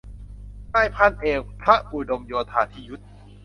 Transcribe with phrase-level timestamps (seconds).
[0.73, 3.01] นายพันเอก พระอุดมโยธาธิยุต